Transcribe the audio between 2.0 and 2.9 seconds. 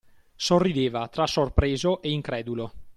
e incredulo